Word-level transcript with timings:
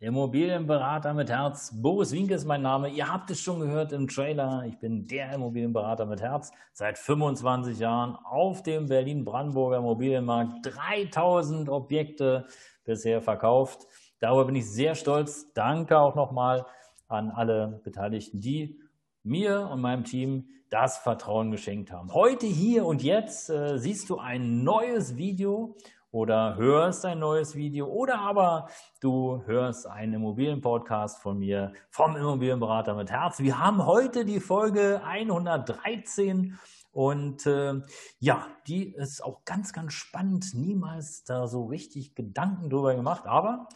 Immobilienberater 0.00 1.14
mit 1.14 1.30
Herz. 1.30 1.72
Boris 1.74 2.12
Winke 2.12 2.34
ist 2.34 2.44
mein 2.44 2.60
Name. 2.60 2.90
Ihr 2.90 3.10
habt 3.10 3.30
es 3.30 3.40
schon 3.40 3.60
gehört 3.60 3.92
im 3.92 4.06
Trailer. 4.08 4.64
Ich 4.66 4.78
bin 4.78 5.06
der 5.06 5.32
Immobilienberater 5.32 6.04
mit 6.04 6.20
Herz 6.20 6.52
seit 6.74 6.98
25 6.98 7.78
Jahren 7.78 8.14
auf 8.16 8.62
dem 8.62 8.88
Berlin-Brandenburger 8.88 9.78
Immobilienmarkt. 9.78 10.66
3000 10.66 11.70
Objekte 11.70 12.46
bisher 12.84 13.22
verkauft. 13.22 13.86
Darüber 14.18 14.44
bin 14.44 14.56
ich 14.56 14.70
sehr 14.70 14.94
stolz. 14.94 15.50
Danke 15.54 15.98
auch 15.98 16.14
nochmal 16.14 16.66
an 17.08 17.30
alle 17.30 17.80
Beteiligten, 17.82 18.40
die 18.42 18.78
mir 19.22 19.70
und 19.72 19.80
meinem 19.80 20.04
Team 20.04 20.48
das 20.68 20.98
Vertrauen 20.98 21.50
geschenkt 21.50 21.90
haben. 21.90 22.12
Heute, 22.12 22.46
hier 22.46 22.84
und 22.84 23.02
jetzt 23.02 23.48
äh, 23.48 23.78
siehst 23.78 24.10
du 24.10 24.18
ein 24.18 24.62
neues 24.62 25.16
Video 25.16 25.76
oder 26.16 26.56
hörst 26.56 27.04
ein 27.04 27.18
neues 27.18 27.54
Video 27.56 27.88
oder 27.88 28.20
aber 28.20 28.70
du 29.00 29.42
hörst 29.44 29.86
einen 29.86 30.14
Immobilienpodcast 30.14 31.20
von 31.20 31.38
mir, 31.38 31.74
vom 31.90 32.16
Immobilienberater 32.16 32.94
mit 32.94 33.10
Herz. 33.10 33.38
Wir 33.40 33.58
haben 33.58 33.84
heute 33.84 34.24
die 34.24 34.40
Folge 34.40 35.02
113 35.04 36.58
und 36.92 37.44
äh, 37.44 37.82
ja, 38.18 38.46
die 38.66 38.94
ist 38.94 39.22
auch 39.22 39.44
ganz, 39.44 39.74
ganz 39.74 39.92
spannend. 39.92 40.54
Niemals 40.54 41.24
da 41.24 41.46
so 41.48 41.66
richtig 41.66 42.14
Gedanken 42.14 42.70
drüber 42.70 42.94
gemacht, 42.94 43.26
aber 43.26 43.68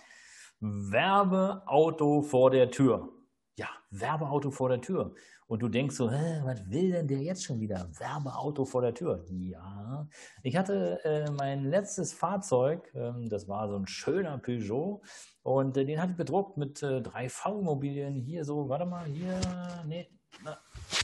Werbeauto 0.60 2.22
vor 2.22 2.50
der 2.50 2.70
Tür. 2.70 3.19
Ja, 3.60 3.68
Werbeauto 3.90 4.50
vor 4.50 4.70
der 4.70 4.80
Tür. 4.80 5.12
Und 5.46 5.60
du 5.60 5.68
denkst 5.68 5.94
so, 5.94 6.06
was 6.06 6.70
will 6.70 6.92
denn 6.92 7.06
der 7.06 7.18
jetzt 7.18 7.44
schon 7.44 7.60
wieder? 7.60 7.90
Werbeauto 7.98 8.64
vor 8.64 8.80
der 8.80 8.94
Tür. 8.94 9.22
Ja, 9.28 10.08
ich 10.42 10.56
hatte 10.56 10.98
äh, 11.04 11.30
mein 11.30 11.66
letztes 11.66 12.14
Fahrzeug, 12.14 12.90
ähm, 12.94 13.28
das 13.28 13.48
war 13.48 13.68
so 13.68 13.76
ein 13.76 13.86
schöner 13.86 14.38
Peugeot 14.38 15.02
und 15.42 15.76
äh, 15.76 15.84
den 15.84 16.00
hatte 16.00 16.12
ich 16.12 16.16
bedruckt 16.16 16.56
mit 16.56 16.82
äh, 16.82 17.00
3V-Immobilien. 17.00 18.14
Hier 18.14 18.46
so, 18.46 18.70
warte 18.70 18.86
mal, 18.86 19.04
hier, 19.04 19.38
nee, 19.86 20.08
na, 20.42 20.56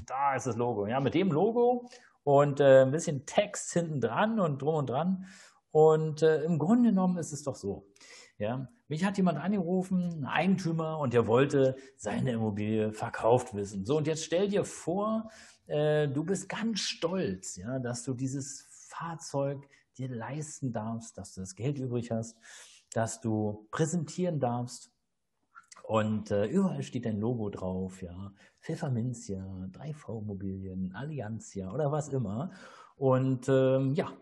da 0.07 0.35
ist 0.35 0.47
das 0.47 0.57
Logo. 0.57 0.87
Ja, 0.87 0.99
mit 1.01 1.13
dem 1.13 1.31
Logo 1.31 1.91
und 2.25 2.61
äh, 2.61 2.85
ein 2.85 2.91
bisschen 2.91 3.27
Text 3.27 3.75
hinten 3.75 4.01
dran 4.01 4.41
und 4.41 4.63
drum 4.63 4.77
und 4.77 4.89
dran. 4.89 5.27
Und 5.73 6.23
äh, 6.23 6.43
im 6.45 6.59
Grunde 6.59 6.89
genommen 6.89 7.19
ist 7.19 7.35
es 7.35 7.43
doch 7.43 7.55
so. 7.55 7.87
Ja, 8.39 8.69
mich 8.89 9.05
hat 9.05 9.17
jemand 9.17 9.39
angerufen, 9.39 10.21
ein 10.21 10.27
Eigentümer, 10.27 10.99
und 10.99 11.15
der 11.15 11.27
wollte 11.27 11.77
seine 11.97 12.33
Immobilie 12.33 12.93
verkauft 12.93 13.55
wissen. 13.55 13.87
So, 13.87 13.97
und 13.97 14.07
jetzt 14.07 14.25
stell 14.25 14.49
dir 14.49 14.65
vor, 14.65 15.31
äh, 15.67 16.07
du 16.09 16.23
bist 16.23 16.49
ganz 16.49 16.81
stolz, 16.81 17.57
ja, 17.57 17.79
dass 17.79 18.03
du 18.03 18.15
dieses 18.15 18.67
Fahrzeug 18.89 19.67
dir 19.97 20.09
leisten 20.09 20.73
darfst, 20.73 21.17
dass 21.17 21.35
du 21.35 21.41
das 21.41 21.55
Geld 21.55 21.79
übrig 21.79 22.11
hast, 22.11 22.37
dass 22.93 23.21
du 23.21 23.67
präsentieren 23.71 24.39
darfst. 24.39 24.91
Und 25.83 26.31
äh, 26.31 26.47
überall 26.47 26.83
steht 26.83 27.07
dein 27.07 27.21
Logo 27.21 27.49
drauf, 27.49 28.03
ja. 28.03 28.33
Pfefferminzia, 28.61 29.71
3V 29.73 30.21
Immobilien, 30.21 30.93
Allianzia 30.95 31.73
oder 31.73 31.93
was 31.93 32.09
immer. 32.09 32.51
Und 32.97 33.49
ähm, 33.49 33.95
ja, 33.95 34.13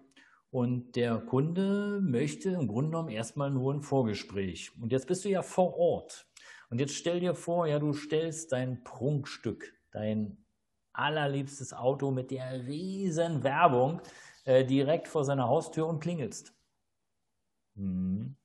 und 0.55 0.95
der 0.95 1.19
Kunde 1.19 2.01
möchte 2.01 2.51
im 2.51 2.69
Grunde 2.69 2.91
genommen 2.91 3.09
erstmal 3.09 3.51
nur 3.51 3.75
ein 3.75 3.83
Vorgespräch. 3.83 4.71
Und 4.81 4.93
jetzt 4.93 5.09
bist 5.09 5.25
du 5.25 5.29
ja 5.29 5.43
vor 5.43 5.77
Ort. 5.77 6.29
Und 6.71 6.79
jetzt 6.79 6.95
stell 6.95 7.19
dir 7.19 7.35
vor, 7.35 7.67
ja, 7.67 7.81
du 7.81 7.93
stellst 7.93 8.53
dein 8.53 8.85
Prunkstück, 8.85 9.75
dein 9.91 10.45
allerliebstes 10.93 11.73
Auto 11.75 12.13
mit 12.13 12.31
der 12.31 12.69
riesen 12.69 13.43
Werbung 13.43 14.01
äh, 14.45 14.65
direkt 14.65 15.09
vor 15.09 15.25
seiner 15.25 15.49
Haustür 15.49 15.89
und 15.89 15.99
klingelst. 15.99 16.55
Hm. 17.75 18.37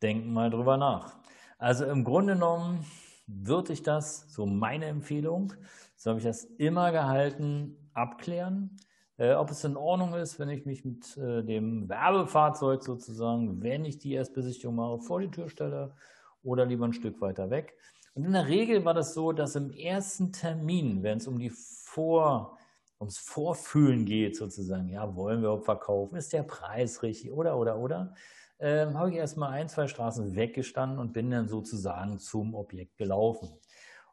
Denk 0.00 0.24
mal 0.24 0.48
drüber 0.48 0.78
nach. 0.78 1.18
Also 1.58 1.84
im 1.84 2.04
Grunde 2.04 2.32
genommen 2.32 2.86
würde 3.26 3.74
ich 3.74 3.82
das, 3.82 4.32
so 4.32 4.46
meine 4.46 4.86
Empfehlung, 4.86 5.52
so 5.94 6.08
habe 6.08 6.20
ich 6.20 6.24
das 6.24 6.44
immer 6.44 6.90
gehalten, 6.90 7.90
abklären 7.92 8.78
äh, 9.16 9.34
ob 9.34 9.50
es 9.50 9.64
in 9.64 9.76
Ordnung 9.76 10.14
ist, 10.14 10.38
wenn 10.38 10.48
ich 10.48 10.66
mich 10.66 10.84
mit 10.84 11.16
äh, 11.16 11.42
dem 11.42 11.88
Werbefahrzeug 11.88 12.82
sozusagen, 12.82 13.62
wenn 13.62 13.84
ich 13.84 13.98
die 13.98 14.14
Erstbesichtigung 14.14 14.74
mache, 14.74 14.98
vor 15.00 15.20
die 15.20 15.30
Tür 15.30 15.48
stelle 15.48 15.94
oder 16.42 16.66
lieber 16.66 16.84
ein 16.84 16.92
Stück 16.92 17.20
weiter 17.20 17.50
weg. 17.50 17.76
Und 18.14 18.24
in 18.24 18.32
der 18.32 18.48
Regel 18.48 18.84
war 18.84 18.94
das 18.94 19.14
so, 19.14 19.32
dass 19.32 19.56
im 19.56 19.70
ersten 19.70 20.32
Termin, 20.32 21.02
wenn 21.02 21.18
es 21.18 21.26
um 21.26 21.38
die 21.38 21.50
Vor, 21.50 22.58
ums 23.00 23.18
Vorfühlen 23.18 24.04
geht 24.04 24.36
sozusagen, 24.36 24.88
ja, 24.88 25.14
wollen 25.16 25.42
wir 25.42 25.58
verkaufen, 25.58 26.16
ist 26.16 26.32
der 26.32 26.44
Preis 26.44 27.02
richtig 27.02 27.32
oder, 27.32 27.58
oder, 27.58 27.76
oder, 27.76 28.14
ähm, 28.60 28.96
habe 28.96 29.10
ich 29.10 29.16
erstmal 29.16 29.50
ein, 29.50 29.68
zwei 29.68 29.88
Straßen 29.88 30.36
weggestanden 30.36 30.98
und 30.98 31.12
bin 31.12 31.30
dann 31.30 31.48
sozusagen 31.48 32.18
zum 32.18 32.54
Objekt 32.54 32.96
gelaufen. 32.96 33.50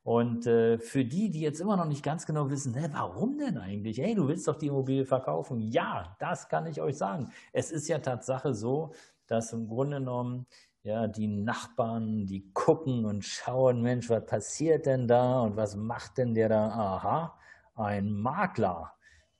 Und 0.04 0.48
äh, 0.48 0.80
für 0.80 1.06
die, 1.06 1.30
die 1.30 1.42
jetzt 1.42 1.60
immer 1.60 1.78
noch 1.78 1.86
nicht 1.86 2.04
ganz 2.04 2.26
genau 2.26 2.50
wissen, 2.50 2.74
hä, 2.74 2.88
warum 2.92 3.38
denn 3.38 3.58
eigentlich? 3.58 4.00
Hey, 4.00 4.16
du 4.16 4.28
willst 4.28 4.48
doch 4.48 4.58
die 4.58 4.68
Immobilie 4.68 5.06
verkaufen. 5.06 5.60
Ja, 5.60 6.16
das 6.20 6.50
kann 6.50 6.66
ich 6.66 6.82
euch 6.82 6.98
sagen. 6.98 7.32
Es 7.54 7.72
ist 7.72 7.88
ja 7.88 8.00
Tatsache 8.00 8.56
so, 8.56 8.94
dass 9.28 9.54
im 9.54 9.68
Grunde 9.68 10.00
genommen 10.00 10.48
ja, 10.84 11.08
die 11.08 11.28
Nachbarn, 11.28 12.26
die 12.26 12.52
gucken 12.54 13.06
und 13.06 13.24
schauen, 13.24 13.82
Mensch, 13.82 14.10
was 14.10 14.26
passiert 14.26 14.88
denn 14.88 15.08
da 15.08 15.42
und 15.42 15.56
was 15.56 15.76
macht 15.76 16.18
denn 16.18 16.34
der 16.34 16.50
da? 16.50 16.68
Aha, 16.70 17.40
ein 17.76 18.12
Makler, 18.12 18.94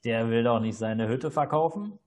der 0.04 0.30
will 0.30 0.44
doch 0.44 0.60
nicht 0.60 0.78
seine 0.78 1.08
Hütte 1.08 1.32
verkaufen? 1.32 1.98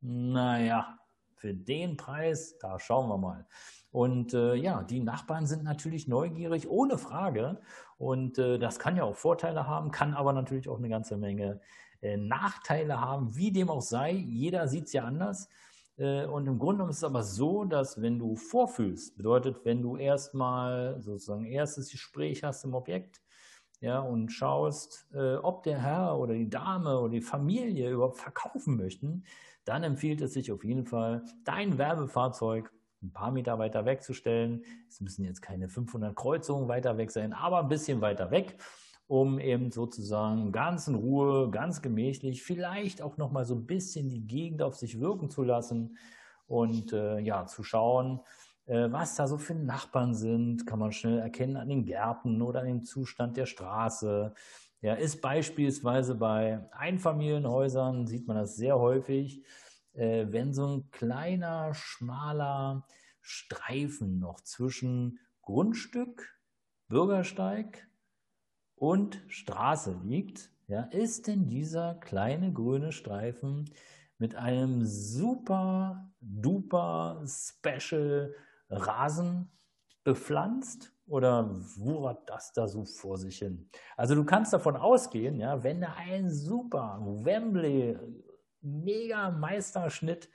Naja, 0.00 0.98
für 1.34 1.54
den 1.54 1.96
Preis, 1.96 2.58
da 2.58 2.78
schauen 2.78 3.08
wir 3.08 3.18
mal. 3.18 3.46
Und 3.92 4.32
äh, 4.32 4.54
ja, 4.54 4.82
die 4.82 5.00
Nachbarn 5.00 5.46
sind 5.46 5.64
natürlich 5.64 6.08
neugierig, 6.08 6.68
ohne 6.68 6.96
Frage. 6.96 7.60
Und 7.98 8.38
äh, 8.38 8.58
das 8.58 8.78
kann 8.78 8.96
ja 8.96 9.04
auch 9.04 9.14
Vorteile 9.14 9.68
haben, 9.68 9.90
kann 9.90 10.14
aber 10.14 10.32
natürlich 10.32 10.68
auch 10.68 10.78
eine 10.78 10.88
ganze 10.88 11.18
Menge 11.18 11.60
äh, 12.00 12.16
Nachteile 12.16 13.00
haben, 13.00 13.36
wie 13.36 13.52
dem 13.52 13.68
auch 13.70 13.82
sei. 13.82 14.12
Jeder 14.12 14.66
sieht 14.66 14.86
es 14.86 14.94
ja 14.94 15.04
anders. 15.04 15.48
Äh, 15.98 16.24
und 16.24 16.46
im 16.46 16.58
Grunde 16.58 16.84
ist 16.84 16.96
es 16.96 17.04
aber 17.04 17.22
so, 17.22 17.64
dass 17.64 18.00
wenn 18.00 18.18
du 18.18 18.34
vorfühlst, 18.34 19.16
bedeutet, 19.16 19.64
wenn 19.64 19.82
du 19.82 19.98
erstmal 19.98 21.00
sozusagen 21.00 21.44
erstes 21.44 21.90
Gespräch 21.90 22.42
hast 22.42 22.64
im 22.64 22.74
Objekt, 22.74 23.20
ja, 23.80 23.98
und 23.98 24.30
schaust, 24.30 25.08
äh, 25.12 25.34
ob 25.34 25.64
der 25.64 25.82
Herr 25.82 26.18
oder 26.18 26.34
die 26.34 26.48
Dame 26.48 27.00
oder 27.00 27.12
die 27.12 27.20
Familie 27.20 27.90
überhaupt 27.90 28.16
verkaufen 28.16 28.76
möchten, 28.76 29.24
dann 29.64 29.82
empfiehlt 29.82 30.20
es 30.20 30.32
sich 30.32 30.50
auf 30.52 30.64
jeden 30.64 30.86
Fall, 30.86 31.24
dein 31.44 31.78
Werbefahrzeug 31.78 32.72
ein 33.02 33.12
paar 33.12 33.30
Meter 33.30 33.58
weiter 33.58 33.84
wegzustellen. 33.84 34.64
Es 34.88 35.00
müssen 35.00 35.24
jetzt 35.24 35.42
keine 35.42 35.68
500 35.68 36.14
Kreuzungen 36.14 36.68
weiter 36.68 36.96
weg 36.96 37.10
sein, 37.10 37.32
aber 37.32 37.60
ein 37.60 37.68
bisschen 37.68 38.00
weiter 38.00 38.30
weg, 38.30 38.56
um 39.06 39.38
eben 39.38 39.70
sozusagen 39.70 40.52
ganz 40.52 40.88
in 40.88 40.94
Ruhe, 40.94 41.50
ganz 41.50 41.82
gemächlich, 41.82 42.42
vielleicht 42.42 43.02
auch 43.02 43.16
nochmal 43.16 43.44
so 43.44 43.54
ein 43.54 43.66
bisschen 43.66 44.08
die 44.08 44.26
Gegend 44.26 44.62
auf 44.62 44.76
sich 44.76 45.00
wirken 45.00 45.30
zu 45.30 45.42
lassen 45.42 45.96
und 46.46 46.92
äh, 46.92 47.18
ja, 47.18 47.46
zu 47.46 47.62
schauen, 47.62 48.20
äh, 48.66 48.90
was 48.90 49.16
da 49.16 49.26
so 49.26 49.38
für 49.38 49.54
Nachbarn 49.54 50.14
sind, 50.14 50.66
kann 50.66 50.78
man 50.78 50.92
schnell 50.92 51.18
erkennen 51.18 51.56
an 51.56 51.68
den 51.68 51.84
Gärten 51.84 52.40
oder 52.42 52.60
an 52.60 52.66
dem 52.66 52.84
Zustand 52.84 53.36
der 53.36 53.46
Straße. 53.46 54.34
Ja, 54.80 54.94
ist 54.94 55.20
beispielsweise 55.20 56.14
bei 56.14 56.60
Einfamilienhäusern, 56.72 58.06
sieht 58.06 58.26
man 58.26 58.36
das 58.36 58.56
sehr 58.56 58.78
häufig, 58.78 59.42
äh, 59.94 60.26
wenn 60.28 60.52
so 60.52 60.66
ein 60.66 60.90
kleiner, 60.90 61.74
schmaler 61.74 62.86
Streifen 63.20 64.18
noch 64.18 64.40
zwischen 64.40 65.18
Grundstück, 65.42 66.38
Bürgersteig 66.88 67.88
und 68.74 69.22
Straße 69.28 70.00
liegt, 70.02 70.50
ja, 70.66 70.82
ist 70.84 71.26
denn 71.26 71.48
dieser 71.48 71.94
kleine 71.96 72.52
grüne 72.52 72.92
Streifen 72.92 73.70
mit 74.18 74.34
einem 74.34 74.84
super 74.84 76.12
duper 76.20 77.24
Special 77.26 78.34
Rasen 78.68 79.50
bepflanzt 80.04 80.92
oder 81.06 81.50
wuchert 81.76 82.28
das 82.28 82.52
da 82.52 82.68
so 82.68 82.84
vor 82.84 83.18
sich 83.18 83.38
hin? 83.38 83.68
Also 83.96 84.14
du 84.14 84.24
kannst 84.24 84.52
davon 84.52 84.76
ausgehen, 84.76 85.38
ja, 85.40 85.62
wenn 85.62 85.80
da 85.80 85.94
ein 85.98 86.30
super 86.30 87.00
Wembley 87.02 87.98
mega 88.62 89.30
Meisterschnitt 89.30 90.28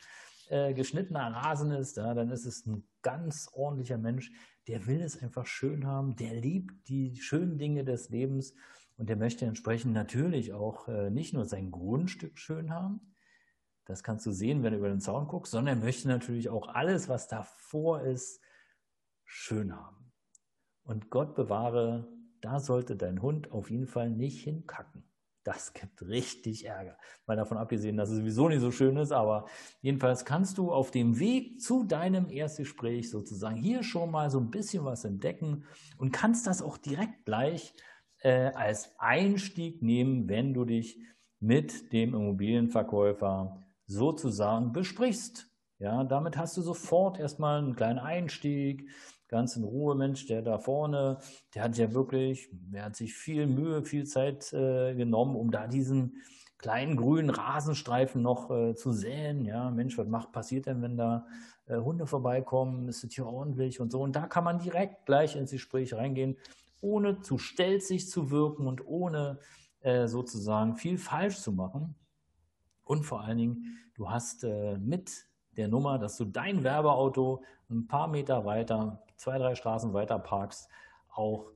äh, 0.50 0.74
geschnittener 0.74 1.34
Rasen 1.34 1.72
ist, 1.72 1.98
ja, 1.98 2.14
dann 2.14 2.30
ist 2.30 2.46
es 2.46 2.66
ein 2.66 2.88
ganz 3.02 3.50
ordentlicher 3.54 3.98
Mensch, 3.98 4.32
der 4.68 4.86
will 4.86 5.02
es 5.02 5.22
einfach 5.22 5.46
schön 5.46 5.86
haben, 5.86 6.16
der 6.16 6.34
liebt 6.36 6.88
die 6.88 7.16
schönen 7.18 7.58
Dinge 7.58 7.84
des 7.84 8.10
Lebens 8.10 8.54
und 8.98 9.10
der 9.10 9.18
möchte 9.18 9.46
entsprechend 9.46 9.94
natürlich 9.94 10.54
auch 10.54 10.88
äh, 10.88 11.10
nicht 11.10 11.34
nur 11.34 11.46
sein 11.46 11.72
Grundstück 11.72 12.38
schön 12.38 12.72
haben, 12.72 13.14
das 13.88 14.04
kannst 14.04 14.26
du 14.26 14.32
sehen, 14.32 14.64
wenn 14.64 14.74
du 14.74 14.80
über 14.80 14.90
den 14.90 15.00
Zaun 15.00 15.28
guckst, 15.28 15.52
sondern 15.52 15.78
er 15.78 15.84
möchte 15.84 16.10
natürlich 16.10 16.50
auch 16.50 16.68
alles, 16.68 17.08
was 17.08 17.30
davor 17.30 18.02
ist, 18.02 18.42
schön 19.24 19.74
haben. 19.74 20.12
Und 20.84 21.10
Gott 21.10 21.36
bewahre, 21.36 22.08
da 22.42 22.60
sollte 22.60 22.98
dein 22.98 23.22
Hund 23.22 23.52
auf 23.52 23.72
jeden 23.72 23.88
Fall 23.88 24.10
nicht 24.10 24.44
hinkacken. 24.44 25.07
Das 25.48 25.72
gibt 25.72 26.02
richtig 26.02 26.66
Ärger. 26.66 26.98
Mal 27.26 27.38
davon 27.38 27.58
abgesehen, 27.58 27.96
dass 27.96 28.10
es 28.10 28.18
sowieso 28.18 28.50
nicht 28.50 28.60
so 28.60 28.70
schön 28.70 28.98
ist, 28.98 29.14
aber 29.14 29.46
jedenfalls 29.80 30.26
kannst 30.26 30.58
du 30.58 30.74
auf 30.74 30.92
dem 30.92 31.20
Weg 31.20 31.62
zu 31.62 31.86
deinem 31.86 32.30
Erstgespräch 32.30 33.10
sozusagen 33.10 33.56
hier 33.56 33.82
schon 33.82 34.12
mal 34.12 34.30
so 34.30 34.42
ein 34.42 34.52
bisschen 34.52 34.84
was 34.84 35.06
entdecken 35.06 35.64
und 35.98 36.12
kannst 36.12 36.48
das 36.48 36.62
auch 36.62 36.78
direkt 36.78 37.24
gleich 37.24 37.74
äh, 38.24 38.52
als 38.56 39.00
Einstieg 39.00 39.82
nehmen, 39.82 40.28
wenn 40.28 40.54
du 40.54 40.66
dich 40.66 41.00
mit 41.40 41.94
dem 41.94 42.14
Immobilienverkäufer 42.14 43.64
sozusagen 43.86 44.74
besprichst. 44.74 45.48
Ja, 45.80 46.04
damit 46.04 46.36
hast 46.36 46.58
du 46.58 46.62
sofort 46.62 47.20
erstmal 47.20 47.60
einen 47.60 47.78
kleinen 47.78 48.00
Einstieg, 48.00 48.90
ganz 49.28 49.56
in 49.56 49.64
Ruhe, 49.64 49.96
Mensch, 49.96 50.26
der 50.28 50.42
da 50.42 50.58
vorne, 50.58 51.20
der 51.54 51.64
hat 51.64 51.78
ja 51.78 51.94
wirklich, 51.94 52.50
der 52.52 52.86
hat 52.86 52.96
sich 52.96 53.14
viel 53.14 53.48
Mühe, 53.48 53.84
viel 53.84 54.06
Zeit 54.06 54.52
äh, 54.54 54.96
genommen, 54.96 55.36
um 55.36 55.52
da 55.52 55.68
diesen 55.68 56.22
kleinen 56.58 56.98
grünen 56.98 57.30
Rasenstreifen 57.30 58.22
noch 58.22 58.50
äh, 58.50 58.76
zu 58.76 58.92
säen. 58.92 59.46
Ja, 59.46 59.70
Mensch, 59.70 59.98
was 59.98 60.08
macht, 60.08 60.32
passiert 60.32 60.66
denn, 60.66 60.82
wenn 60.82 60.98
da 60.98 61.28
äh, 61.68 61.78
Hunde 61.78 62.08
vorbeikommen? 62.08 62.88
Ist 62.88 63.04
es 63.04 63.14
hier 63.14 63.28
ordentlich 63.28 63.80
und 63.80 63.92
so? 63.92 64.02
Und 64.02 64.16
da 64.16 64.28
kann 64.28 64.44
man 64.44 64.60
direkt 64.60 65.06
gleich 65.06 65.36
ins 65.36 65.52
Gespräch 65.52 65.94
reingehen, 65.94 66.38
ohne 66.82 67.22
zu 67.22 67.38
stelzig 67.38 68.10
zu 68.10 68.32
wirken 68.32 68.68
und 68.68 68.86
ohne 68.86 69.40
äh, 69.82 70.08
sozusagen 70.08 70.76
viel 70.76 70.98
falsch 70.98 71.40
zu 71.40 71.52
machen. 71.52 71.96
Und 72.84 73.04
vor 73.04 73.22
allen 73.22 73.38
Dingen, 73.38 73.78
du 73.96 74.10
hast 74.10 74.44
äh, 74.44 74.78
mit 74.78 75.26
der 75.58 75.68
Nummer, 75.68 76.00
dass 76.00 76.18
du 76.18 76.26
dein 76.26 76.64
Werbeauto 76.64 77.44
ein 77.70 77.88
paar 77.88 78.08
Meter 78.08 78.46
weiter, 78.46 79.04
zwei, 79.18 79.38
drei 79.38 79.56
Straßen 79.56 79.94
weiter 79.94 80.20
parkst, 80.20 80.70
auch 81.10 81.52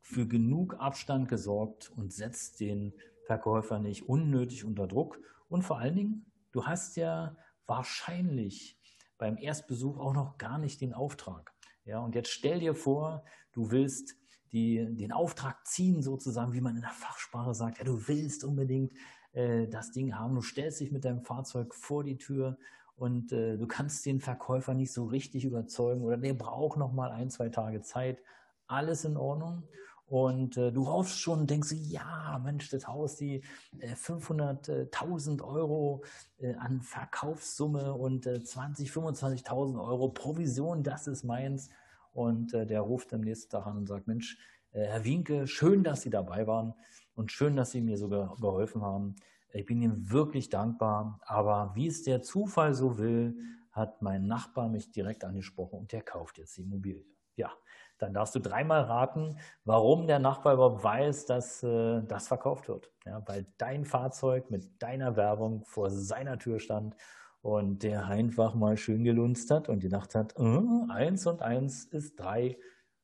für 0.00 0.26
genug 0.26 0.74
Abstand 0.78 1.28
gesorgt 1.28 1.90
und 1.96 2.12
setzt 2.12 2.60
den 2.60 2.94
Verkäufer 3.24 3.78
nicht 3.78 4.08
unnötig 4.08 4.64
unter 4.64 4.86
Druck. 4.86 5.20
Und 5.48 5.62
vor 5.62 5.78
allen 5.78 5.96
Dingen, 5.96 6.32
du 6.52 6.66
hast 6.66 6.96
ja 6.96 7.36
wahrscheinlich 7.66 8.78
beim 9.18 9.36
Erstbesuch 9.36 9.98
auch 9.98 10.14
noch 10.14 10.38
gar 10.38 10.58
nicht 10.58 10.80
den 10.80 10.94
Auftrag. 10.94 11.52
Ja, 11.84 12.00
und 12.00 12.14
jetzt 12.14 12.30
stell 12.30 12.60
dir 12.60 12.74
vor, 12.74 13.24
du 13.52 13.70
willst 13.70 14.16
die, 14.52 14.86
den 14.94 15.12
Auftrag 15.12 15.66
ziehen, 15.66 16.02
sozusagen, 16.02 16.52
wie 16.52 16.60
man 16.60 16.76
in 16.76 16.82
der 16.82 16.90
Fachsprache 16.90 17.54
sagt. 17.54 17.78
Ja, 17.78 17.84
du 17.84 18.08
willst 18.08 18.44
unbedingt 18.44 18.92
äh, 19.32 19.68
das 19.68 19.92
Ding 19.92 20.14
haben. 20.14 20.34
Du 20.34 20.42
stellst 20.42 20.80
dich 20.80 20.92
mit 20.92 21.04
deinem 21.04 21.22
Fahrzeug 21.22 21.74
vor 21.74 22.04
die 22.04 22.16
Tür 22.16 22.58
und 22.98 23.30
äh, 23.32 23.56
du 23.56 23.66
kannst 23.68 24.04
den 24.06 24.20
Verkäufer 24.20 24.74
nicht 24.74 24.92
so 24.92 25.04
richtig 25.04 25.44
überzeugen 25.44 26.02
oder 26.02 26.16
der 26.16 26.34
braucht 26.34 26.78
noch 26.78 26.92
mal 26.92 27.12
ein, 27.12 27.30
zwei 27.30 27.48
Tage 27.48 27.80
Zeit. 27.80 28.22
Alles 28.66 29.04
in 29.04 29.16
Ordnung. 29.16 29.62
Und 30.06 30.56
äh, 30.56 30.72
du 30.72 30.88
hoffst 30.88 31.20
schon 31.20 31.40
und 31.40 31.50
denkst, 31.50 31.70
ja, 31.72 32.40
Mensch, 32.42 32.70
das 32.70 32.88
Haus, 32.88 33.16
die 33.16 33.42
äh, 33.78 33.92
500.000 33.92 35.42
Euro 35.42 36.02
äh, 36.38 36.54
an 36.54 36.80
Verkaufssumme 36.80 37.92
und 37.92 38.24
20, 38.24 38.90
25.000 38.90 39.80
Euro 39.80 40.08
Provision, 40.08 40.82
das 40.82 41.06
ist 41.06 41.24
meins. 41.24 41.70
Und 42.12 42.52
äh, 42.54 42.66
der 42.66 42.80
ruft 42.80 43.12
am 43.14 43.20
nächsten 43.20 43.50
Tag 43.50 43.66
an 43.66 43.76
und 43.76 43.86
sagt, 43.86 44.08
Mensch, 44.08 44.38
äh, 44.72 44.86
Herr 44.86 45.04
Wienke, 45.04 45.46
schön, 45.46 45.84
dass 45.84 46.00
Sie 46.00 46.10
dabei 46.10 46.46
waren 46.46 46.74
und 47.14 47.30
schön, 47.30 47.54
dass 47.54 47.70
Sie 47.70 47.82
mir 47.82 47.98
sogar 47.98 48.34
geholfen 48.40 48.82
haben. 48.82 49.14
Ich 49.52 49.66
bin 49.66 49.80
Ihnen 49.80 50.10
wirklich 50.10 50.50
dankbar, 50.50 51.20
aber 51.24 51.72
wie 51.74 51.86
es 51.86 52.02
der 52.02 52.22
Zufall 52.22 52.74
so 52.74 52.98
will, 52.98 53.36
hat 53.72 54.02
mein 54.02 54.26
Nachbar 54.26 54.68
mich 54.68 54.90
direkt 54.92 55.24
angesprochen 55.24 55.78
und 55.78 55.92
der 55.92 56.02
kauft 56.02 56.38
jetzt 56.38 56.56
die 56.56 56.62
Immobilie. 56.62 57.04
Ja, 57.36 57.52
dann 57.98 58.12
darfst 58.12 58.34
du 58.34 58.40
dreimal 58.40 58.82
raten, 58.82 59.38
warum 59.64 60.06
der 60.06 60.18
Nachbar 60.18 60.54
überhaupt 60.54 60.82
weiß, 60.82 61.26
dass 61.26 61.62
äh, 61.62 62.02
das 62.02 62.28
verkauft 62.28 62.68
wird. 62.68 62.90
Ja, 63.06 63.22
weil 63.26 63.46
dein 63.58 63.84
Fahrzeug 63.84 64.50
mit 64.50 64.82
deiner 64.82 65.16
Werbung 65.16 65.64
vor 65.64 65.90
seiner 65.90 66.38
Tür 66.38 66.58
stand 66.58 66.96
und 67.40 67.82
der 67.84 68.06
einfach 68.06 68.54
mal 68.54 68.76
schön 68.76 69.04
gelunzt 69.04 69.50
hat 69.50 69.68
und 69.68 69.80
gedacht 69.80 70.14
hat, 70.14 70.34
äh, 70.36 70.92
eins 70.92 71.26
und 71.26 71.42
eins 71.42 71.84
ist 71.84 72.18
drei 72.18 72.58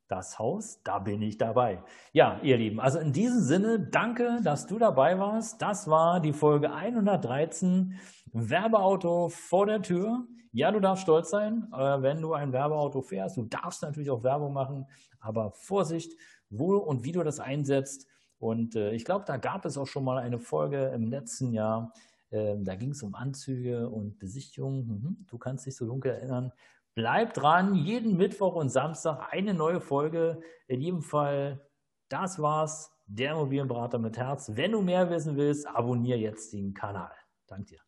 das 0.08 0.38
Haus, 0.38 0.82
da 0.82 0.98
bin 0.98 1.22
ich 1.22 1.38
dabei. 1.38 1.82
Ja, 2.12 2.38
ihr 2.42 2.56
Lieben, 2.56 2.80
also 2.80 2.98
in 2.98 3.12
diesem 3.12 3.40
Sinne, 3.40 3.80
danke, 3.80 4.40
dass 4.42 4.66
du 4.66 4.78
dabei 4.78 5.18
warst. 5.18 5.60
Das 5.62 5.88
war 5.88 6.20
die 6.20 6.32
Folge 6.32 6.72
113, 6.72 7.98
Werbeauto 8.32 9.28
vor 9.30 9.66
der 9.66 9.82
Tür. 9.82 10.26
Ja, 10.52 10.70
du 10.70 10.80
darfst 10.80 11.02
stolz 11.02 11.30
sein, 11.30 11.68
äh, 11.72 12.02
wenn 12.02 12.20
du 12.20 12.34
ein 12.34 12.52
Werbeauto 12.52 13.02
fährst. 13.02 13.36
Du 13.36 13.44
darfst 13.44 13.82
natürlich 13.82 14.10
auch 14.10 14.22
Werbung 14.22 14.52
machen, 14.52 14.86
aber 15.20 15.52
Vorsicht, 15.52 16.12
wo 16.50 16.76
und 16.76 17.04
wie 17.04 17.12
du 17.12 17.22
das 17.22 17.40
einsetzt. 17.40 18.06
Und 18.38 18.76
äh, 18.76 18.92
ich 18.92 19.04
glaube, 19.04 19.24
da 19.26 19.36
gab 19.36 19.64
es 19.64 19.78
auch 19.78 19.86
schon 19.86 20.04
mal 20.04 20.18
eine 20.18 20.38
Folge 20.38 20.92
im 20.94 21.08
letzten 21.08 21.52
Jahr. 21.52 21.92
Ähm, 22.30 22.64
da 22.64 22.76
ging 22.76 22.90
es 22.90 23.02
um 23.02 23.14
Anzüge 23.14 23.88
und 23.88 24.18
Besichtigungen. 24.18 24.86
Mhm, 24.86 25.26
du 25.28 25.38
kannst 25.38 25.66
dich 25.66 25.76
so 25.76 25.86
dunkel 25.86 26.12
erinnern. 26.12 26.52
Bleibt 26.94 27.38
dran, 27.38 27.74
jeden 27.74 28.16
Mittwoch 28.16 28.54
und 28.54 28.68
Samstag 28.68 29.32
eine 29.32 29.52
neue 29.52 29.80
Folge. 29.80 30.40
In 30.68 30.80
jedem 30.80 31.02
Fall, 31.02 31.68
das 32.08 32.40
war's. 32.40 32.90
Der 33.06 33.32
Immobilienberater 33.32 33.98
mit 33.98 34.16
Herz. 34.16 34.52
Wenn 34.54 34.72
du 34.72 34.80
mehr 34.80 35.10
wissen 35.10 35.36
willst, 35.36 35.66
abonniere 35.66 36.18
jetzt 36.18 36.52
den 36.54 36.72
Kanal. 36.72 37.12
Danke 37.46 37.74
dir. 37.74 37.80